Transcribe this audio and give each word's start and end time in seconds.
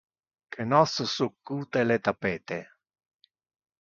Que 0.55 0.65
nos 0.69 0.95
succute 1.11 1.85
le 1.91 1.99
tapete. 2.09 2.59